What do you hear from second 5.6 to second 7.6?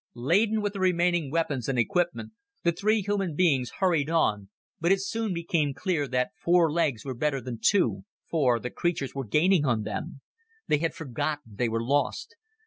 clear that four legs were better than